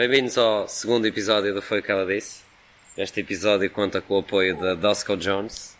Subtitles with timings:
[0.00, 2.40] bem-vindos ao segundo episódio do Foi o que ela disse.
[2.96, 5.76] Este episódio conta com o apoio da Dosco Jones,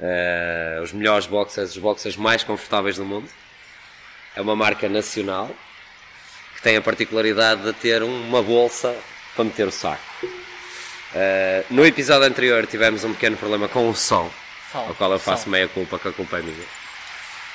[0.00, 3.28] eh, os melhores boxers, os boxers mais confortáveis do mundo.
[4.34, 5.48] É uma marca nacional
[6.56, 8.92] que tem a particularidade de ter uma bolsa
[9.36, 10.02] para meter o saco.
[11.14, 14.28] Eh, no episódio anterior tivemos um pequeno problema com o som,
[14.72, 15.50] Som, ao qual eu faço som.
[15.50, 16.66] meia culpa, que a culpa é minha.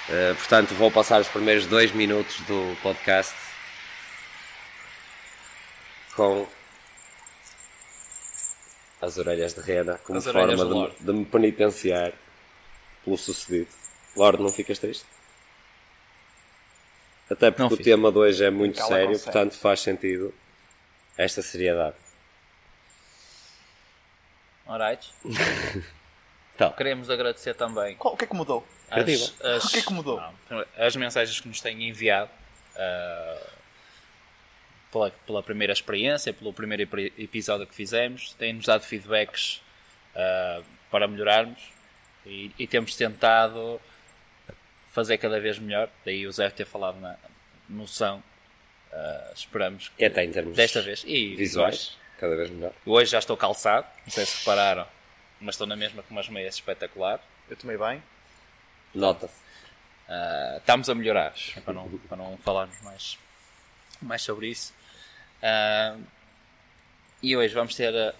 [0.09, 3.35] Eh, portanto, vou passar os primeiros dois minutos do podcast
[6.15, 6.47] com
[9.01, 10.55] as orelhas de rena como As forma
[10.89, 12.13] de, de me penitenciar
[13.03, 13.67] pelo sucedido.
[14.15, 15.05] Lorde, não ficas triste?
[17.29, 17.83] Até porque Não o fico.
[17.83, 20.33] tema de hoje é muito Cala sério, portanto faz sentido
[21.17, 21.95] esta seriedade.
[24.67, 25.11] Alright.
[26.55, 28.65] Então, Queremos agradecer também Qual- o que é que mudou?
[28.89, 30.21] As, as, O que é que mudou?
[30.49, 32.29] não, as mensagens que nos têm enviado
[32.75, 33.47] ah,
[34.95, 39.61] pela, pela primeira experiência, pelo primeiro epi- episódio que fizemos, têm-nos dado feedbacks
[40.15, 41.59] ah, para melhorarmos
[42.25, 43.81] e, e temos tentado
[44.93, 45.89] fazer cada vez melhor.
[46.05, 47.17] Daí o Zé ter falado na
[47.67, 48.23] noção.
[48.93, 52.71] Ah, esperamos que até em termos desta vez e visuais, cada vez melhor.
[52.85, 54.87] Hoje já estou calçado, não sei se repararam,
[55.41, 57.19] mas estou na mesma com umas meias espetacular.
[57.49, 58.01] Eu tomei bem.
[58.93, 59.35] Nota-se.
[60.07, 61.33] Ah, estamos a melhorar,
[61.65, 63.17] para não, para não falarmos mais,
[64.01, 64.73] mais sobre isso.
[65.41, 65.95] Ah,
[67.21, 67.95] e hoje vamos ter.
[67.95, 68.13] a-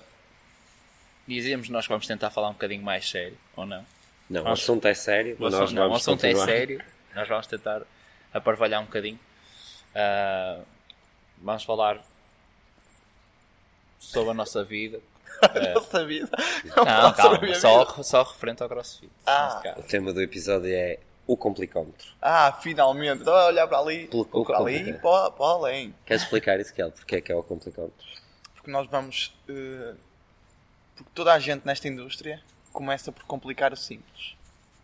[1.27, 3.85] dizíamos nós que vamos tentar falar um bocadinho mais sério, ou não?
[4.29, 6.83] Não, o Nós- assunto é sério, O assunto, nós não, o vamos assunto é sério,
[7.15, 7.81] nós vamos tentar
[8.33, 9.19] aparvalhar um bocadinho.
[9.95, 10.59] Ah,
[11.39, 11.99] vamos falar
[13.99, 14.99] sobre a nossa vida.
[15.75, 16.27] Eu sabia.
[16.75, 19.11] Não, calma, só, só referente ao CrossFit.
[19.25, 19.61] Ah.
[19.77, 20.97] O tema do episódio é
[21.27, 22.07] o complicómetro.
[22.21, 23.19] Ah, finalmente.
[23.19, 24.07] Estou a olhar para ali.
[24.07, 25.93] Pelo- para ali e para, para além.
[26.05, 26.91] Queres explicar isso, Kel?
[26.91, 28.05] Porque é que é o complicómetro?
[28.53, 29.33] Porque nós vamos.
[29.49, 29.93] eh,
[30.95, 32.41] porque toda a gente nesta indústria
[32.71, 34.35] começa por complicar o simples.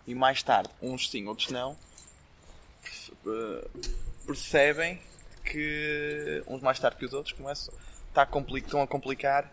[0.08, 1.78] E mais tarde, uns sim, outros não,
[3.28, 3.68] eh,
[4.26, 5.00] percebem
[5.46, 7.74] que uns mais tarde que os outros começam
[8.14, 9.52] tá compli- estão a complicar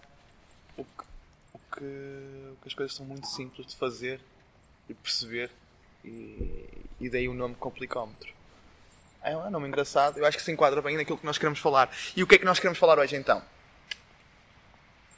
[0.76, 1.04] o que,
[1.54, 1.84] o, que,
[2.52, 4.20] o que as coisas são muito simples de fazer
[4.88, 5.50] e perceber.
[6.08, 6.68] E,
[7.00, 8.32] e daí o nome complicómetro.
[9.22, 11.90] É um nome engraçado, eu acho que se enquadra bem naquilo que nós queremos falar.
[12.16, 13.42] E o que é que nós queremos falar hoje então?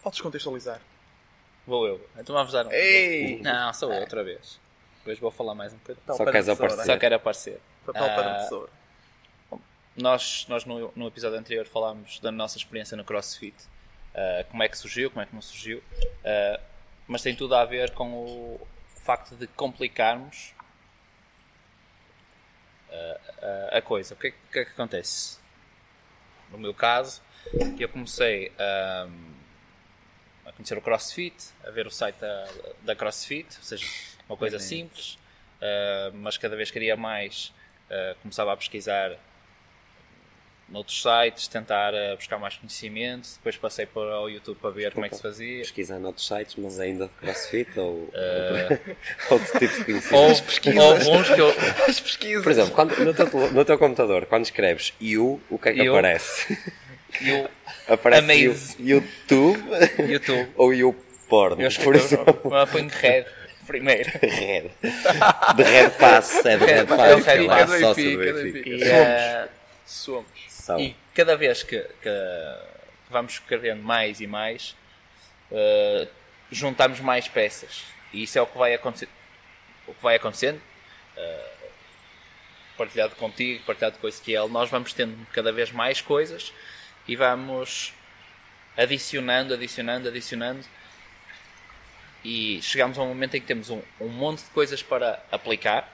[0.02, 0.80] Podes contextualizar.
[1.66, 2.00] Vou eu.
[2.18, 2.72] Então vamos dar um.
[2.72, 3.40] Ei!
[3.42, 4.58] Não, sou eu outra vez.
[5.06, 6.04] Hoje vou falar mais um bocadinho.
[6.06, 6.84] Papel Só queres aparecer.
[6.84, 7.60] Só quero aparecer.
[7.84, 8.70] Papel para Ah, tesoura.
[9.96, 13.54] Nós, nós no, no episódio anterior falámos da nossa experiência no CrossFit.
[14.14, 15.82] Ah, como é que surgiu, como é que não surgiu.
[16.24, 16.60] Ah,
[17.06, 20.54] mas tem tudo a ver com o facto de complicarmos
[22.92, 24.14] ah, a coisa.
[24.14, 25.38] O que, é, que- é que acontece?
[26.50, 27.22] No meu caso,
[27.78, 29.06] eu comecei a,
[30.46, 32.48] a conhecer o CrossFit, a ver o site da,
[32.82, 33.86] da CrossFit, ou seja,
[34.28, 35.18] uma coisa simples,
[35.62, 37.52] ah, mas cada vez queria mais,
[37.90, 39.16] ah, começava a pesquisar
[40.70, 45.04] noutros sites, tentar ah, buscar mais conhecimento, depois passei para o YouTube para ver como
[45.04, 45.58] é que se fazia.
[45.60, 48.78] Pesquisar noutros sites, mas ainda de crossfit ou Eh,
[49.30, 50.78] outro tipo de conhecimento?
[50.78, 51.48] Ou, ou alguns que eu,
[51.88, 52.42] As pesquisas.
[52.42, 55.82] Por exemplo, quando- no, teu, no teu computador, quando escreves you, o que é que
[55.82, 55.92] You.
[55.92, 56.58] aparece?
[57.26, 57.50] eu
[57.88, 59.02] Aparece you.
[59.02, 59.62] YouTube
[60.08, 60.94] YouTube, ou you
[61.28, 61.62] porn?
[61.62, 63.24] eu Por exemplo, escrevo, eu ponho red
[63.66, 64.10] primeiro.
[64.22, 64.70] red.
[65.56, 66.98] De red pass, é de red Red pass.
[66.98, 69.48] pass, é red pass, ah,
[69.86, 70.24] Somos.
[70.70, 70.80] São.
[70.80, 72.10] E cada vez que, que
[73.10, 74.76] vamos escrevendo mais e mais,
[75.50, 76.08] eh,
[76.50, 77.84] juntamos mais peças.
[78.12, 79.08] E isso é o que vai acontecer.
[79.86, 80.60] O que vai acontecendo,
[81.16, 81.52] eh,
[82.76, 86.52] partilhado contigo, partilhado com o Ezequiel, nós vamos tendo cada vez mais coisas
[87.06, 87.92] e vamos
[88.76, 90.64] adicionando, adicionando, adicionando.
[92.24, 95.90] E chegamos a um momento em que temos um, um monte de coisas para aplicar,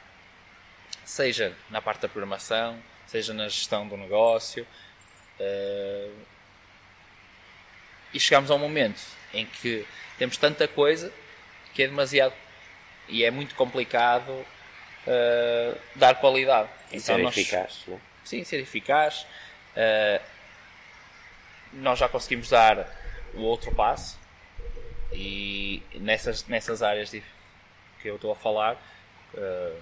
[1.05, 4.67] seja na parte da programação, seja na gestão do negócio.
[5.39, 6.11] eh,
[8.15, 9.01] e chegamos a um momento
[9.35, 9.87] em que
[10.19, 11.13] temos tanta coisa
[11.75, 12.33] que é demasiado
[13.09, 14.45] e é muito complicado
[15.07, 16.69] eh, dar qualidade.
[16.91, 18.01] E ser nós- eficaz, não é?
[18.25, 19.27] Sim, ser eficaz.
[19.77, 20.21] Eh,
[21.75, 22.89] nós já conseguimos dar
[23.35, 24.19] o outro passo
[25.13, 27.23] e nessas, nessas áreas de-
[28.01, 28.77] que eu estou a falar,
[29.37, 29.77] eh,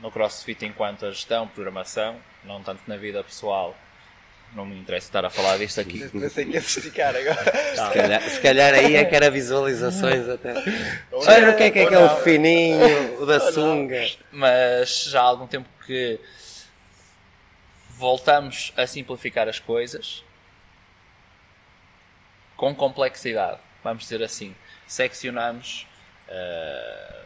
[0.00, 3.76] no CrossFit enquanto a gestão, programação, não tanto na vida pessoal,
[4.54, 6.08] não me interessa estar a falar disto aqui.
[6.08, 7.52] Pensei que ia se esticar agora.
[7.74, 10.54] Se calhar, se calhar aí é que era visualizações até.
[11.12, 12.16] Ou Olha não, o que é que é aquele não.
[12.22, 14.08] fininho, o da sunga.
[14.32, 16.18] mas já há algum tempo que
[17.90, 20.24] voltamos a simplificar as coisas
[22.56, 24.54] com complexidade, vamos dizer assim.
[24.86, 25.86] Seccionamos
[26.28, 27.24] uh,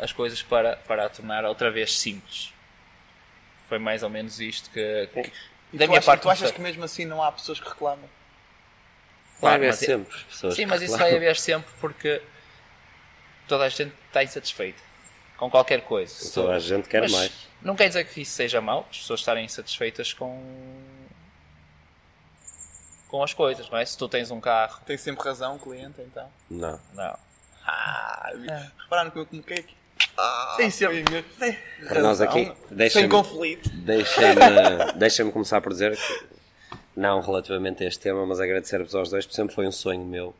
[0.00, 2.52] as coisas para, para a tornar outra vez simples.
[3.68, 5.32] Foi mais ou menos isto que, que
[5.72, 7.68] E da tu, minha achas, parte tu achas que mesmo assim não há pessoas que
[7.68, 8.08] reclamam?
[9.40, 11.10] Vai Claro, haver mas é- sempre pessoas Sim, que mas isso reclamam.
[11.12, 12.22] vai haver sempre porque
[13.46, 14.82] toda a gente está insatisfeita
[15.36, 16.30] com qualquer coisa.
[16.32, 17.32] Toda a gente quer Mas mais.
[17.62, 20.80] Não quer dizer que isso seja mau, as pessoas estarem insatisfeitas com
[23.08, 23.84] com as coisas, não é?
[23.84, 26.30] Se tu tens um carro, Tem sempre razão o cliente, então.
[26.48, 26.80] Não.
[26.94, 27.18] não.
[27.66, 28.30] Ah,
[28.82, 29.76] repararam que eu coloquei aqui.
[30.22, 31.02] Ah, Tem sempre-
[31.88, 33.70] Para nós aqui, deixa-me- Sem conflito.
[33.70, 36.24] Deixem-me deixem começar por dizer que,
[36.96, 40.34] não relativamente a este tema, mas agradecer-vos aos dois, porque sempre foi um sonho meu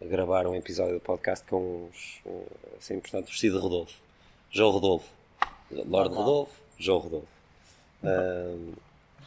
[0.00, 2.46] gravar um episódio do podcast com uns, uh,
[2.78, 3.94] assim, portanto, vestido de Rodolfo.
[4.50, 5.06] João Rodolfo.
[5.70, 7.28] Lord Rodolfo, João Rodolfo.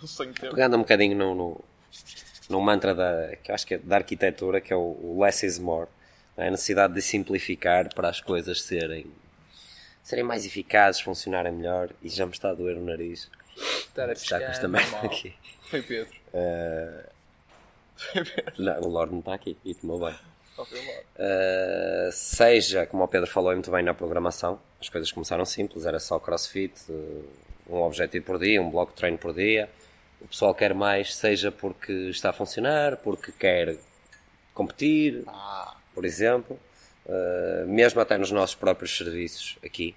[0.06, 0.51] Sonho teu.
[0.51, 1.62] pegando um bocadinho no, no,
[2.50, 5.58] no mantra da, que acho que é da arquitetura, que é o, o less is
[5.58, 5.88] more,
[6.38, 6.48] é?
[6.48, 9.08] a necessidade de simplificar para as coisas serem,
[10.06, 13.28] serem mais eficazes, funcionarem melhor, e já me está a doer o nariz.
[13.57, 15.34] Estar a Está com esta merda aqui.
[15.63, 16.13] Foi Pedro.
[18.60, 20.16] Não, o Lord não está aqui e tomou bem.
[20.56, 20.80] Foi.
[20.80, 26.00] Uh, seja, como o Pedro falou muito bem na programação, as coisas começaram simples, era
[26.00, 27.25] só crossfit, uh,
[27.68, 29.68] um objetivo por dia, um bloco de treino por dia.
[30.22, 33.75] O pessoal quer mais, seja porque está a funcionar, porque quer
[34.54, 36.60] competir, Ah, por exemplo,
[37.06, 39.96] Uh, mesmo até nos nossos próprios serviços aqui.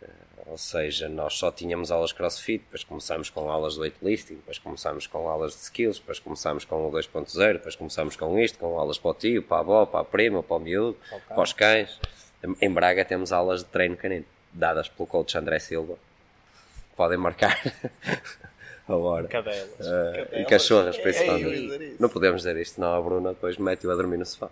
[0.00, 4.58] Uh, ou seja, nós só tínhamos aulas crossfit, depois começámos com aulas de weightlifting, depois
[4.58, 8.78] começámos com aulas de skills, depois começámos com o 2.0, depois começámos com isto, com
[8.78, 10.96] aulas para o tio, para a avó, para a prima, para o miúdo,
[11.28, 11.98] para os cães.
[12.60, 15.96] Em Braga temos aulas de treino canino, dadas pelo coach André Silva.
[16.94, 17.60] Podem marcar
[18.86, 19.26] a hora.
[19.26, 19.68] Cadelas.
[19.80, 21.48] Uh, e cachorras, principalmente.
[21.48, 21.96] ia dizer isso.
[22.02, 24.48] Não podemos dizer isto, não a Bruna depois mete-o a dormir no sofá.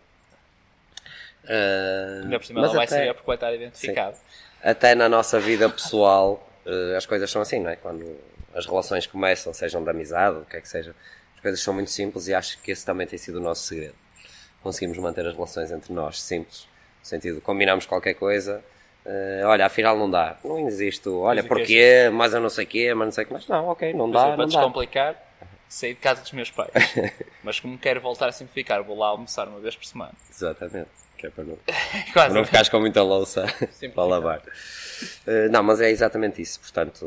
[1.45, 4.17] Uh, Ainda por cima mas ela vai até- saber porque vai estar identificado.
[4.63, 7.77] até na nossa vida pessoal eh, as coisas são assim, não é?
[7.77, 8.19] Quando
[8.55, 10.95] as relações começam, sejam de amizade, o que é que seja,
[11.35, 13.95] as coisas são muito simples e acho que esse também tem sido o nosso segredo.
[14.63, 16.67] Conseguimos manter as relações entre nós simples,
[17.01, 18.65] no sentido de combinarmos qualquer coisa,
[19.05, 22.41] eh, olha, afinal não dá, não existe, o, olha, Mas o é porquê, mas eu
[22.41, 24.49] não sei quê, mas não sei o que, mas não, ok, não dá, para não
[24.49, 24.59] dá.
[24.59, 25.23] descomplicar,
[25.69, 26.71] saí de casa dos meus pais.
[27.45, 30.13] Mas como quero voltar a simplificar, vou lá almoçar uma vez por semana.
[30.31, 30.89] Exatamente,
[31.25, 31.59] que é para não,
[32.13, 33.47] para não ficares com muita louça
[33.95, 34.43] para lavar.
[35.27, 36.61] Eh, não, mas é exatamente isso.
[36.61, 37.05] Portanto,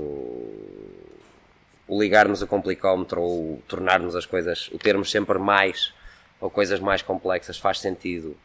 [1.87, 5.93] o ligarmos o complicómetro ou tornarmos as coisas, o termos sempre mais
[6.39, 8.37] ou coisas mais complexas faz sentido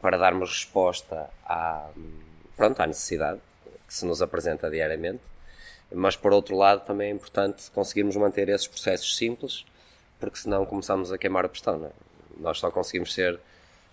[0.00, 1.88] para darmos resposta à,
[2.56, 3.40] pronto, à necessidade
[3.86, 5.22] que se nos apresenta diariamente.
[5.92, 9.64] Mas por outro lado também é importante conseguirmos manter esses processos simples,
[10.20, 11.84] porque senão começamos a queimar a pistão.
[11.86, 11.90] É?
[12.38, 13.40] Nós só conseguimos ser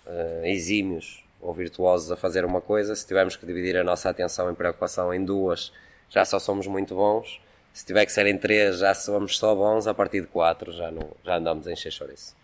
[0.08, 4.52] eh, exímios ou virtuosos a fazer uma coisa se tivermos que dividir a nossa atenção
[4.52, 5.72] e preocupação em duas,
[6.10, 7.40] já só somos muito bons.
[7.74, 9.86] Se tiver que ser em três, já somos só bons.
[9.86, 12.36] A partir de quatro, já, não, já andamos em isso.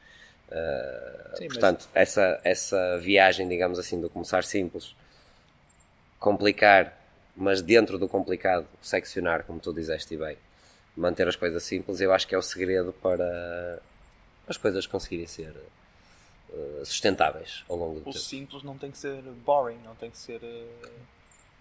[1.36, 4.94] Sim, mas- Portanto, essa, essa viagem, digamos assim, do começar simples,
[6.20, 6.98] complicar,
[7.36, 10.38] mas dentro do complicado, seccionar, como tu disseste bem,
[10.96, 13.80] manter as coisas simples, eu acho que é o segredo para
[14.48, 15.54] as coisas conseguirem ser
[16.84, 18.18] sustentáveis ao longo do O tempo.
[18.20, 20.40] simples não tem que ser boring, não tem que ser.
[20.44, 20.90] eh,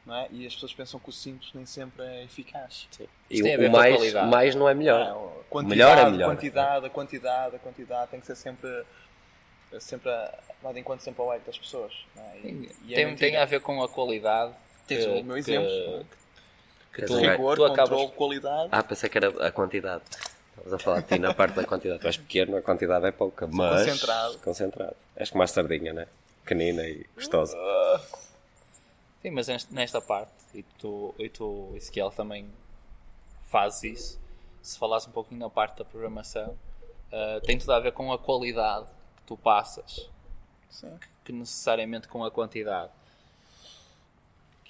[0.07, 0.29] Não é?
[0.33, 2.89] E as pessoas pensam que o simples nem sempre é eficaz.
[3.29, 5.05] E tem a o, o mais, mais não é melhor.
[5.05, 6.25] Não, a quantidade, melhor é melhor.
[6.31, 8.85] A quantidade, a quantidade, a quantidade tem que ser sempre.
[9.79, 11.93] sempre a- levado em conta sempre ao ego das pessoas.
[12.17, 12.39] Não é?
[12.39, 13.31] E- e é tem, mentira.
[13.31, 14.53] tem a ver com a qualidade.
[14.87, 16.05] Tens o meu exemplo, não é?
[16.93, 18.11] que Quer tu, Rigor, tu acabas.
[18.13, 18.69] qualidade.
[18.73, 20.03] Ah, pensei que era a quantidade.
[20.61, 22.01] Estavas a falar de ti na parte da quantidade.
[22.01, 23.47] Tu és pequeno, a quantidade é pouca.
[23.47, 24.39] Mas concentrado.
[24.39, 24.97] Concentrado.
[25.17, 26.07] És como a sardinha, né?
[26.45, 27.57] Pequenina e gostosa.
[29.23, 32.49] Sim, mas nesta- parte, e tu, e tu, Ezequiel, também
[33.49, 34.21] fazes isso.
[34.63, 36.57] Se falasse um pouquinho na parte da programação,
[37.13, 38.87] ah, tem tudo a ver com a qualidade
[39.17, 40.09] que tu passas,
[40.71, 40.99] Sim.
[41.25, 42.91] que necessariamente com a quantidade.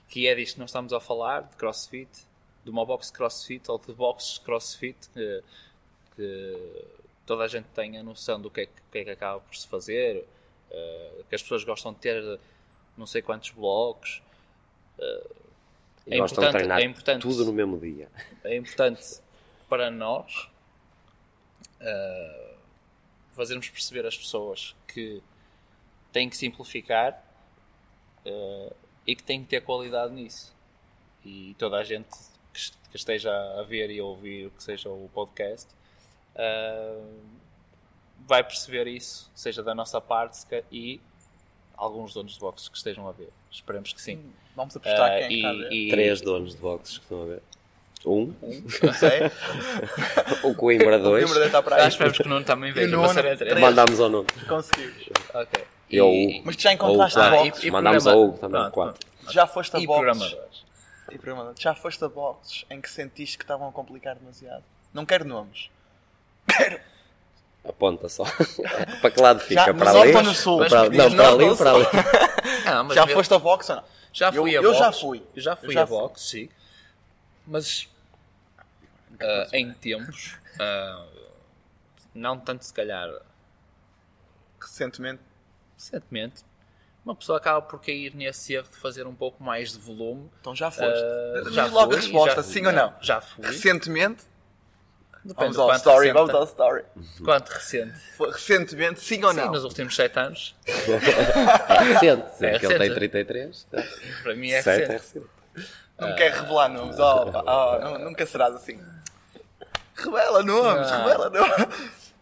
[0.08, 2.10] Que é disto que nós estamos a falar, de crossfit,
[2.64, 5.42] de uma box crossfit ou de boxes crossfit, que,
[6.20, 6.84] que
[7.26, 9.66] toda a gente tenha noção do que é que, que, é que acaba por se
[9.66, 10.26] fazer,
[10.70, 12.38] ah, que as pessoas gostam de ter
[12.96, 14.20] não sei quantos blocos.
[16.06, 17.22] E É gostam de importante- treinar é importante.
[17.22, 18.08] tudo no mesmo dia.
[18.44, 19.20] é importante
[19.68, 20.48] para nós
[21.80, 22.54] uh,
[23.32, 25.22] fazermos perceber às pessoas que
[26.12, 27.22] têm que simplificar
[28.26, 28.74] uh,
[29.06, 30.52] e que têm que ter qualidade nisso.
[31.24, 32.08] E toda a gente
[32.52, 35.68] que, est- que esteja a ver e a ouvir o que seja o podcast
[38.26, 41.00] vai perceber isso, seja da nossa parte e
[41.76, 43.30] alguns donos de boxes que estejam a ver.
[43.50, 44.22] Esperemos que sim.
[44.54, 45.72] Vamos apostar Ah, quem está a ver.
[45.72, 47.42] e, e- Três donos de boxes que estão a ver.
[48.04, 48.32] Um,
[48.82, 49.20] Não sei.
[50.42, 51.24] o Coimbra O dois.
[51.24, 51.88] Coimbra está para Ah, aí.
[51.88, 53.60] esperemos que o Nuno também E o três.
[53.60, 54.26] Mandámos ao Nuno.
[54.48, 55.08] Conseguimos.
[55.34, 55.64] Ok.
[55.90, 57.64] Eu- E- Mas tu já encontraste Ou a box?
[57.64, 59.06] e Mandámos ao Hugo também, Pronto, quatro.
[59.06, 59.32] pronto.
[59.34, 60.64] Já foste a E programadores.
[61.10, 61.54] E programador.
[61.58, 64.64] Já foste a boxes em que sentiste que estavam a complicar demasiado?
[64.94, 65.68] Não quero nomes.
[67.64, 68.24] Aponta só.
[69.00, 69.54] para que lado fica?
[69.54, 70.12] Já, para mas ali?
[70.12, 70.58] para sul?
[70.58, 71.86] Mas Para, Diz não, para ali ou para ali.
[72.86, 73.84] Mas Já meu- foste a boxe ou não?
[74.12, 74.78] Já fui Eu- a eu boxe.
[74.78, 75.22] já fui.
[75.36, 75.96] Eu já Eu fui já a fui.
[75.98, 76.48] boxe, sim.
[77.46, 77.88] Mas
[79.20, 81.06] ah, em tempos, ah,
[82.14, 83.08] não tanto se calhar
[84.60, 85.20] Recentemente.
[85.76, 86.42] recentemente,
[87.04, 90.30] uma pessoa acaba por cair nesse erro de fazer um pouco mais de volume.
[90.40, 91.02] Então já foste.
[91.44, 92.94] Diz já logo fui, a resposta, já- sim ou não?
[93.00, 93.44] Já fui.
[93.46, 94.24] Recentemente.
[95.22, 96.84] Depende Vamos ao quanto story, recente- vamos ao story.
[97.22, 97.98] Quanto recente?
[98.16, 99.52] Foi Recentemente, sim ou Sim, não?
[99.52, 100.56] nos últimos 7 anos.
[100.66, 102.24] É recente.
[102.38, 102.94] sendo É que ele tem recente.
[102.94, 103.66] 33.
[104.22, 105.18] Para mim é Sete é recente.
[105.18, 105.26] recente.
[105.98, 106.96] Não quer revelar nomes.
[106.98, 108.80] Oh, oh, nunca serás assim.
[109.94, 110.98] Revela nomes, Não.
[111.04, 112.14] revela nomes.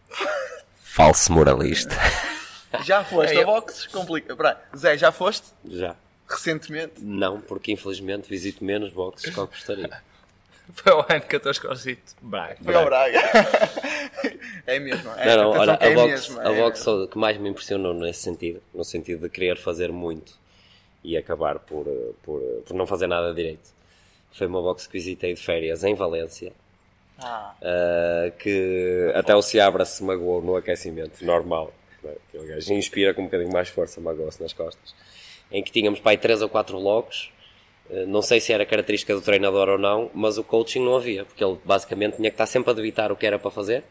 [0.83, 1.95] Falso moralista.
[2.83, 3.87] Já foste É, a boxes?
[3.87, 4.35] Complica.
[4.35, 5.47] Pera, Zé, já foste?
[5.65, 5.95] Já.
[6.27, 6.95] Recentemente?
[7.01, 9.89] Não, porque infelizmente visito menos boxes que eu gostaria.
[10.73, 12.01] Foi o ano que eu estou escolhido.
[12.21, 12.57] Braga.
[12.63, 13.19] Foi ao Braga.
[14.67, 15.11] é mesmo.
[15.17, 17.49] É, Não, não, olha, que é a box, mesmo, a é- box que mais me
[17.49, 20.37] impressionou nesse sentido, no sentido de querer fazer muito
[21.03, 21.85] e acabar por,
[22.23, 23.69] por, por não fazer nada direito,
[24.31, 26.51] foi uma box que visitei de férias em Valência,
[27.17, 31.73] Ah, eh, que até o Seabra se magoou no aquecimento, normal.
[32.29, 34.93] Aquele gajo inspira com um bocadinho mais força, magoou-se nas costas.
[35.51, 37.31] Em que tínhamos para aí 3 ou 4 blocos,
[38.07, 41.43] não sei se era característica do treinador ou não, mas o coaching não havia, porque
[41.43, 43.83] ele basicamente tinha que estar sempre a debitar o que era para fazer,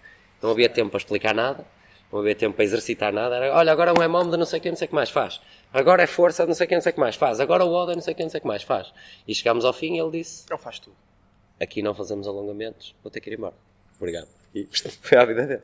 [0.42, 1.64] não havia tempo para explicar nada,
[2.12, 4.62] não havia tempo para exercitar nada, era, olha, agora um EMOM de não sei o
[4.62, 5.40] que, não sei o que mais faz,
[5.72, 7.64] agora é força de não sei o que, não sei o que mais faz, agora
[7.64, 8.92] o ODA não sei o que, não sei o que mais faz.
[9.26, 10.96] E chegámos ao fim e ele disse, ele faz tudo.
[11.60, 13.54] aqui não fazemos alongamentos, vou ter que ir embora.
[13.98, 14.28] Obrigado.
[14.54, 14.66] E
[15.02, 15.62] foi a vida dele.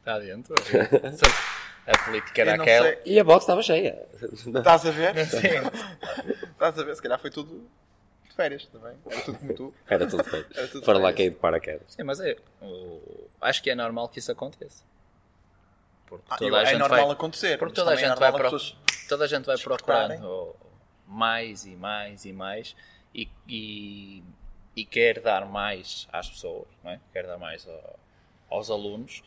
[0.00, 0.54] Está dentro.
[1.86, 2.86] A política era aquela.
[2.88, 3.02] sei.
[3.04, 4.06] E a box estava cheia.
[4.22, 5.14] Estás a ver?
[5.26, 5.38] Sim.
[6.50, 6.96] Estás a ver?
[6.96, 7.68] Se calhar foi tudo
[8.24, 8.96] de férias também.
[9.06, 9.74] Era tudo como tu.
[9.86, 10.58] Era tudo feito.
[10.58, 11.82] Era tudo Foram lá cair de paraquedas.
[11.88, 12.36] Sim, mas é.
[13.40, 14.82] Acho que é normal que isso aconteça.
[16.06, 17.58] Porque Ah, toda a é gente normal vai, acontecer.
[17.58, 18.76] porque toda a é gente vai, normal pro-
[19.08, 20.56] toda a gente vai procurando
[21.06, 22.74] mais e mais e mais
[23.14, 24.22] e, e,
[24.76, 27.00] e quer dar mais às pessoas, não é?
[27.12, 27.98] quer dar mais ao-
[28.50, 29.22] aos alunos.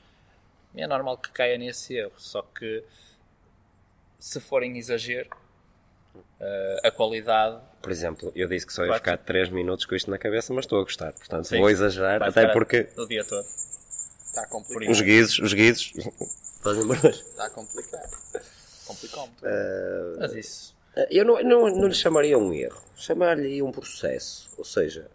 [0.78, 2.84] E é normal que caia nesse erro, só que
[4.20, 5.30] se for em exagero,
[6.40, 9.96] eh, a qualidade Por exemplo, eu disse que só ia Vai- ficar 3 minutos com
[9.96, 11.14] isto na cabeça, mas estou a gostar.
[11.14, 11.60] Portanto, Sim.
[11.60, 13.46] vou exagerar, até porque o dia todo.
[14.26, 14.92] Está complicado.
[14.92, 15.94] os guizos, os guizos.
[16.68, 18.18] Está complicado.
[18.86, 19.34] Complicou-me.
[20.20, 20.76] Mas isso
[21.10, 24.50] Eu não, não, não lhe chamaria um erro, chamaria um processo.
[24.58, 25.10] Ou seja,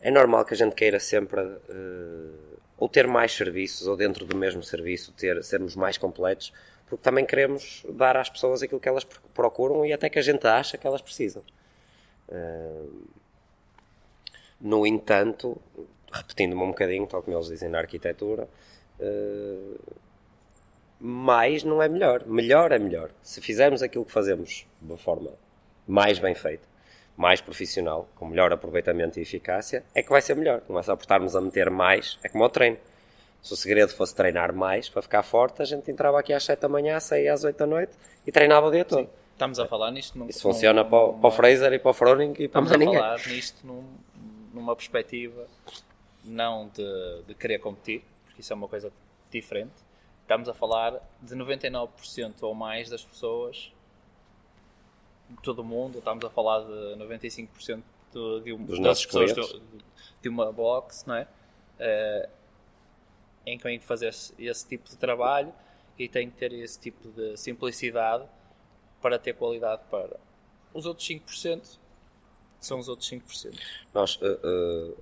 [0.00, 4.36] é normal que a gente queira sempre eh, ou ter mais serviços, ou dentro do
[4.36, 6.52] mesmo serviço ter, sermos mais completos,
[6.86, 10.22] porque também queremos dar às pessoas aquilo que elas pro- procuram e até que a
[10.22, 11.42] gente acha que elas precisam.
[14.60, 15.56] No entanto,
[16.12, 18.48] repetindo-me um bocadinho, tal como eles dizem na arquitetura,
[21.00, 22.26] mais não é melhor.
[22.26, 23.10] Melhor é melhor.
[23.22, 25.32] Se fizermos aquilo que fazemos de uma forma
[25.86, 26.67] mais bem feita,
[27.18, 30.62] mais profissional, com melhor aproveitamento e eficácia, é que vai ser melhor.
[30.68, 32.78] Não é só por estarmos a meter mais, é como o treino.
[33.42, 36.60] Se o segredo fosse treinar mais para ficar forte, a gente entrava aqui às 7
[36.60, 37.92] da manhã, saía às 8 da noite
[38.26, 39.08] e treinava o dia todo.
[39.32, 41.90] estamos a falar nisto num, Isso funciona num- para, o- para o Fraser e para
[41.90, 42.98] o Froning e para Estamos mais a ninguém.
[43.00, 43.84] falar nisto num-
[44.54, 45.46] numa perspectiva
[46.24, 48.92] não de, de querer competir, porque isso é uma coisa
[49.30, 49.72] diferente.
[50.22, 53.72] Estamos a falar de 99% ou mais das pessoas
[55.42, 57.82] todo o mundo, estamos a falar de 95%
[58.12, 59.62] do- de, um- Dos das pessoas do-
[60.22, 61.26] de uma box, não é?
[61.78, 62.28] Eh,
[63.46, 65.52] em que tem que fazer esse, esse tipo de trabalho
[65.98, 68.24] e tem que ter esse tipo de simplicidade
[69.00, 70.16] para ter qualidade para
[70.74, 71.78] os outros 5%
[72.60, 73.56] são os outros 5%.
[73.94, 74.96] Nós, uh, uh,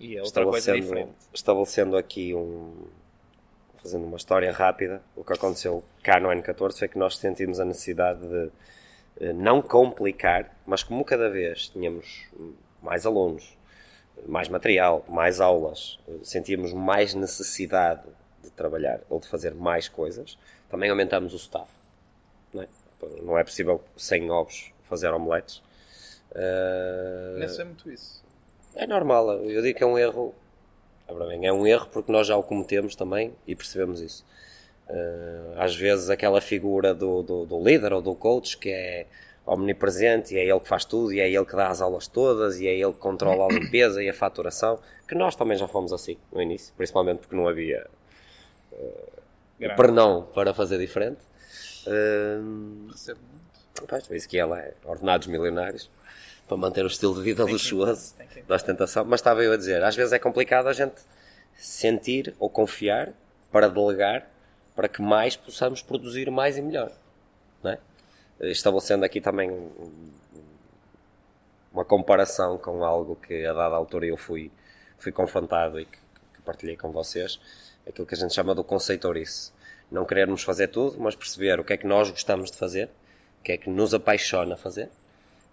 [0.00, 1.12] E é outra coisa diferente.
[1.32, 2.86] estabelecendo aqui um.
[3.82, 7.64] fazendo uma história rápida, o que aconteceu cá no N14 foi que nós sentimos a
[7.64, 8.50] necessidade de
[9.34, 12.26] não complicar, mas como cada vez tínhamos
[12.82, 13.56] mais alunos,
[14.26, 18.02] mais material, mais aulas, eh, sentíamos mais necessidade
[18.42, 20.38] de trabalhar ou de fazer mais coisas,
[20.68, 21.70] também aumentamos o staff.
[22.52, 22.68] Não é,
[23.22, 25.62] não é possível sem ovos fazer omeletes.
[26.34, 28.22] Eh, Nem sei muito isso.
[28.74, 30.34] É normal, eu digo que é um erro.
[31.08, 34.24] É é um erro porque nós já o cometemos também e percebemos isso.
[34.90, 39.06] Uh, às vezes aquela figura do, do, do, líder ou do coach que é
[39.46, 42.58] omnipresente e é ele que faz tudo e é ele que dá as aulas todas
[42.58, 45.92] e é ele que controla a limpeza e a faturação, que nós também já fomos
[45.92, 47.86] assim no início, principalmente porque não havia
[48.72, 51.20] uh, perdão para fazer diferente.
[51.86, 53.86] Uh, Recebo muito.
[53.86, 55.88] Pois, isso que ela é ordenados milionários
[56.48, 58.14] para manter o estilo de vida luxuoso
[58.48, 59.04] da ostentação.
[59.04, 61.00] Mas estava eu a dizer, às vezes é complicado a gente
[61.56, 63.12] sentir ou confiar
[63.52, 64.26] para delegar
[64.80, 66.90] para que mais possamos produzir mais e melhor.
[67.62, 67.76] É?
[68.40, 69.50] Estabelecendo aqui também
[71.70, 74.50] uma comparação com algo que a dada altura eu fui,
[74.96, 75.98] fui confrontado e que,
[76.32, 77.38] que partilhei com vocês,
[77.86, 79.52] aquilo que a gente chama do conceitourice.
[79.90, 82.88] Não querermos fazer tudo, mas perceber o que é que nós gostamos de fazer,
[83.40, 84.88] o que é que nos apaixona fazer,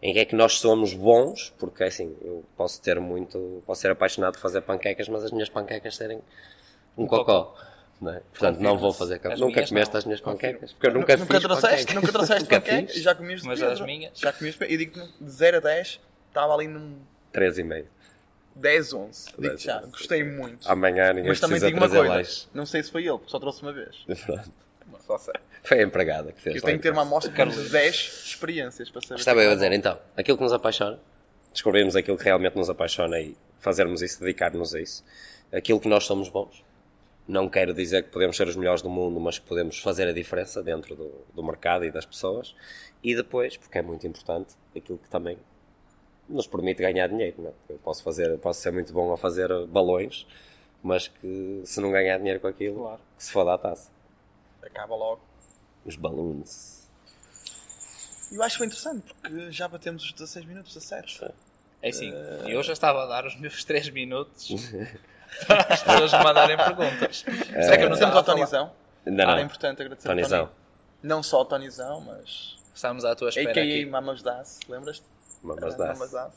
[0.01, 3.91] em que é que nós somos bons, porque assim, eu posso ter muito, posso ser
[3.91, 6.21] apaixonado por fazer panquecas, mas as minhas panquecas serem
[6.97, 7.43] um, um cocó.
[7.43, 7.76] cocó.
[7.99, 8.19] Não é?
[8.19, 9.37] Portanto, não vou fazer café.
[9.37, 9.97] Nunca comeste não.
[9.97, 10.71] as minhas panquecas.
[10.73, 11.95] Porque eu nunca, nunca fiz trouxeste, panquecas.
[11.95, 12.95] Nunca trouxeste panquecas.
[12.95, 14.19] Já comeste Mas as minhas.
[14.19, 16.99] Já comeste E digo de 0 a 10, estava ali num.
[17.33, 17.85] 3,5.
[18.55, 19.25] 10, 11.
[19.37, 20.69] Digo já, gostei muito.
[20.69, 22.47] Amanhã ninguém Mas também digo uma coisa.
[22.53, 24.05] Não sei se foi ele, porque só trouxe uma vez.
[25.05, 25.33] Só sei.
[25.63, 26.55] Foi a empregada que fez.
[26.57, 29.19] Eu tenho que ter uma amostra de 10 experiências para saber.
[29.19, 30.99] Estava eu a dizer, então, aquilo que nos apaixona,
[31.53, 35.05] descobrirmos aquilo que realmente nos apaixona e fazermos isso, dedicar-nos a isso.
[35.51, 36.61] Aquilo que nós somos bons
[37.27, 40.13] não quero dizer que podemos ser os melhores do mundo, mas que podemos fazer a
[40.13, 42.55] diferença dentro do, do mercado e das pessoas.
[43.03, 45.37] E depois, porque é muito importante, aquilo que também
[46.29, 47.35] nos permite ganhar dinheiro.
[47.41, 47.53] Não é?
[47.69, 50.25] Eu posso, fazer, posso ser muito bom a fazer balões,
[50.81, 53.01] mas que se não ganhar dinheiro com aquilo, claro.
[53.17, 53.91] que se foda a taça.
[54.61, 55.21] Acaba logo.
[55.85, 56.89] Os balões.
[58.31, 61.33] Eu acho interessante, porque já batemos os 16 minutos a certo.
[61.81, 62.49] É sim, uh...
[62.49, 64.49] eu já estava a dar os meus 3 minutos
[65.69, 67.25] as pessoas mandarem perguntas.
[67.53, 67.61] É.
[67.61, 68.71] Será que eu não temos ao Tonizão?
[69.05, 69.37] Não, não.
[69.37, 70.45] é importante agradecer Tonizão.
[70.45, 70.57] Tony.
[71.03, 72.57] Não só ao Tonizão, mas...
[72.73, 73.87] Estamos à tua espera A.K.A.
[73.87, 75.05] Mamas Das, lembras-te?
[75.41, 76.33] Mamas Das.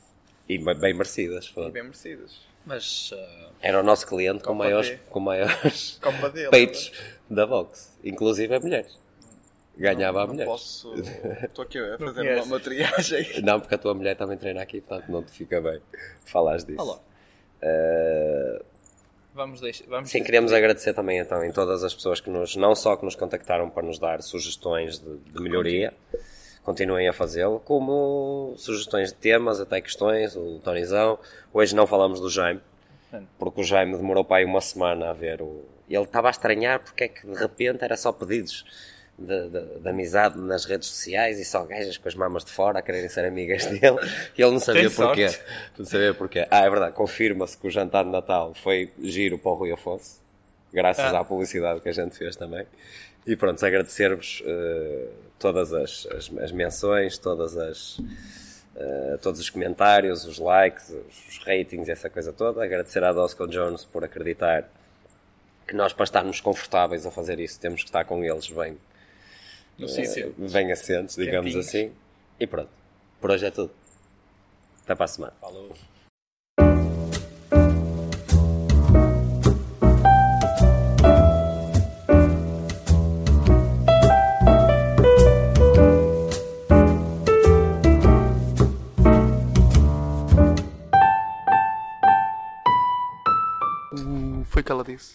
[0.49, 1.47] E bem merecidas.
[1.49, 1.67] Foi.
[1.67, 2.41] E bem merecidas.
[2.65, 3.13] Mas...
[3.13, 3.51] Uh...
[3.61, 6.01] Era o nosso cliente com maiores, com maiores
[6.51, 6.93] peitos
[7.29, 7.97] da box.
[8.03, 8.99] Inclusive a mulheres.
[9.77, 10.45] Ganhava não, a mulher.
[10.45, 10.95] Não posso.
[11.43, 13.41] Estou aqui a fazer uma, uma triagem.
[13.43, 15.81] Não, porque a tua mulher também treina aqui, portanto não te fica bem
[16.27, 16.83] falares disso.
[16.83, 16.99] Olá.
[17.63, 18.65] Uh,
[19.35, 19.85] Vamos deixar.
[19.87, 23.05] Vamos Sim, queremos agradecer também então em todas as pessoas que nos, não só que
[23.05, 25.93] nos contactaram para nos dar sugestões de, de melhoria,
[26.65, 31.19] continuem a fazê-lo, como sugestões de temas, até questões, o Tonizão.
[31.53, 32.61] Hoje não falamos do Jaime,
[33.39, 35.65] porque o Jaime demorou para aí uma semana a ver o.
[35.89, 38.65] Ele estava a estranhar porque é que de repente era só pedidos
[39.21, 42.79] de, de, de, amizade nas redes sociais e só gajas com as mamas de fora
[42.79, 43.99] a quererem ser amigas dele
[44.37, 45.29] e ele não sabia porquê.
[45.79, 46.47] Não sabia porquê.
[46.51, 50.19] Ah, é verdade, confirma-se que o jantar de Natal foi giro para o Rui Afonso,
[50.73, 51.21] graças ah.
[51.21, 52.67] à publicidade que a gente fez também.
[53.27, 60.25] E pronto, agradecer-vos uh, todas as, as, as, menções, todas as, uh, todos os comentários,
[60.25, 62.65] os likes, os, os ratings, essa coisa toda.
[62.65, 64.67] Agradecer à Dosco Jones por acreditar
[65.69, 68.79] que nós, para estarmos confortáveis a fazer isso, temos que estar com eles bem
[69.89, 70.35] sítio.
[70.39, 71.69] Bem assentes, digamos Campinhos.
[71.69, 71.93] assim.
[72.39, 72.71] E pronto.
[73.21, 73.71] Por hoje é tudo.
[74.85, 75.33] Até para a semana.
[75.41, 75.77] Falou.